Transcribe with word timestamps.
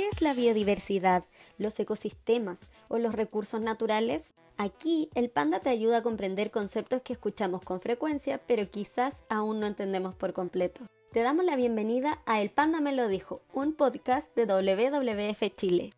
¿Qué 0.00 0.08
es 0.08 0.22
la 0.22 0.32
biodiversidad, 0.32 1.24
los 1.58 1.78
ecosistemas 1.78 2.58
o 2.88 2.98
los 2.98 3.14
recursos 3.14 3.60
naturales? 3.60 4.32
Aquí 4.56 5.10
el 5.14 5.28
panda 5.28 5.60
te 5.60 5.68
ayuda 5.68 5.98
a 5.98 6.02
comprender 6.02 6.50
conceptos 6.50 7.02
que 7.02 7.12
escuchamos 7.12 7.60
con 7.60 7.82
frecuencia, 7.82 8.40
pero 8.46 8.70
quizás 8.70 9.12
aún 9.28 9.60
no 9.60 9.66
entendemos 9.66 10.14
por 10.14 10.32
completo. 10.32 10.80
Te 11.12 11.20
damos 11.20 11.44
la 11.44 11.54
bienvenida 11.54 12.22
a 12.24 12.40
El 12.40 12.48
Panda 12.48 12.80
Me 12.80 12.94
Lo 12.94 13.08
Dijo, 13.08 13.42
un 13.52 13.74
podcast 13.74 14.34
de 14.34 14.46
WWF 14.46 15.54
Chile. 15.54 15.92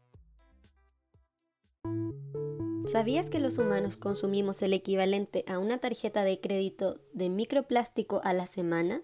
¿Sabías 2.91 3.31
que 3.31 3.39
los 3.39 3.57
humanos 3.57 3.97
consumimos 3.97 4.63
el 4.63 4.73
equivalente 4.73 5.45
a 5.47 5.61
una 5.61 5.79
tarjeta 5.79 6.25
de 6.25 6.41
crédito 6.41 6.99
de 7.13 7.29
microplástico 7.29 8.21
a 8.25 8.33
la 8.33 8.47
semana? 8.47 9.01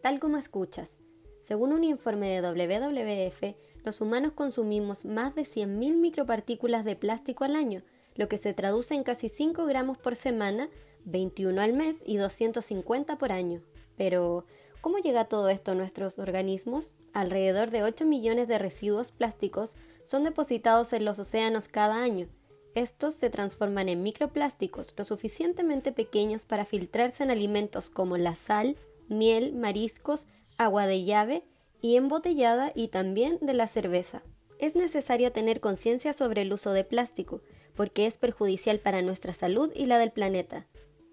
Tal 0.00 0.18
como 0.18 0.36
escuchas, 0.36 0.96
según 1.42 1.72
un 1.72 1.84
informe 1.84 2.28
de 2.28 2.40
WWF, 2.40 3.56
los 3.84 4.00
humanos 4.00 4.32
consumimos 4.32 5.04
más 5.04 5.34
de 5.34 5.42
100.000 5.42 5.94
micropartículas 5.96 6.84
de 6.84 6.96
plástico 6.96 7.44
al 7.44 7.56
año, 7.56 7.82
lo 8.14 8.28
que 8.28 8.38
se 8.38 8.54
traduce 8.54 8.94
en 8.94 9.02
casi 9.02 9.28
5 9.28 9.64
gramos 9.66 9.98
por 9.98 10.16
semana, 10.16 10.68
21 11.04 11.60
al 11.60 11.72
mes 11.72 11.96
y 12.04 12.16
250 12.16 13.18
por 13.18 13.32
año. 13.32 13.60
Pero, 13.96 14.46
¿cómo 14.80 14.98
llega 14.98 15.24
todo 15.24 15.48
esto 15.48 15.72
a 15.72 15.74
nuestros 15.74 16.18
organismos? 16.18 16.90
Alrededor 17.12 17.70
de 17.70 17.82
8 17.82 18.04
millones 18.04 18.48
de 18.48 18.58
residuos 18.58 19.10
plásticos 19.10 19.74
son 20.04 20.24
depositados 20.24 20.92
en 20.92 21.04
los 21.04 21.18
océanos 21.18 21.68
cada 21.68 22.02
año. 22.02 22.28
Estos 22.74 23.14
se 23.14 23.30
transforman 23.30 23.88
en 23.88 24.02
microplásticos 24.02 24.94
lo 24.96 25.04
suficientemente 25.04 25.92
pequeños 25.92 26.44
para 26.44 26.64
filtrarse 26.64 27.22
en 27.22 27.30
alimentos 27.30 27.90
como 27.90 28.16
la 28.16 28.34
sal, 28.34 28.76
miel, 29.08 29.52
mariscos, 29.52 30.24
agua 30.56 30.86
de 30.86 31.04
llave 31.04 31.44
y 31.82 31.96
embotellada 31.96 32.72
y 32.74 32.88
también 32.88 33.38
de 33.42 33.52
la 33.52 33.68
cerveza. 33.68 34.22
Es 34.58 34.76
necesario 34.76 35.32
tener 35.32 35.60
conciencia 35.60 36.12
sobre 36.12 36.42
el 36.42 36.52
uso 36.52 36.72
de 36.72 36.84
plástico, 36.84 37.42
porque 37.74 38.06
es 38.06 38.16
perjudicial 38.16 38.78
para 38.78 39.02
nuestra 39.02 39.34
salud 39.34 39.70
y 39.74 39.86
la 39.86 39.98
del 39.98 40.12
planeta. 40.12 40.66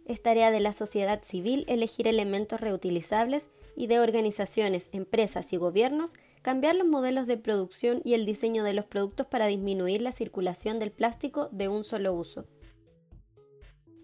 Es 0.06 0.22
tarea 0.22 0.52
de 0.52 0.60
la 0.60 0.72
sociedad 0.72 1.22
civil 1.24 1.66
elegir 1.68 2.08
elementos 2.08 2.62
reutilizables 2.62 3.50
y 3.76 3.88
de 3.88 4.00
organizaciones, 4.00 4.90
empresas 4.92 5.52
y 5.52 5.58
gobiernos 5.58 6.14
cambiar 6.42 6.76
los 6.76 6.88
modelos 6.88 7.28
de 7.28 7.38
producción 7.38 8.02
y 8.06 8.14
el 8.14 8.26
diseño 8.26 8.64
de 8.64 8.74
los 8.74 8.86
productos 8.86 9.28
para 9.28 9.48
disminuir 9.48 10.02
la 10.02 10.12
circulación 10.12 10.80
del 10.80 10.92
plástico 10.92 11.50
de 11.52 11.68
un 11.68 11.84
solo 11.84 12.14
uso. 12.14 12.46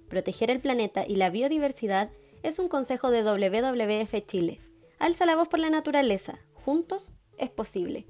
Proteger 0.10 0.52
el 0.52 0.60
planeta 0.60 1.06
y 1.08 1.16
la 1.16 1.30
biodiversidad 1.30 2.10
es 2.44 2.60
un 2.60 2.68
consejo 2.68 3.10
de 3.10 3.24
WWF 3.24 4.26
Chile. 4.26 4.60
Alza 5.00 5.26
la 5.26 5.36
voz 5.36 5.48
por 5.48 5.60
la 5.60 5.70
naturaleza. 5.70 6.40
Juntos 6.66 7.14
es 7.38 7.52
posible. 7.52 8.08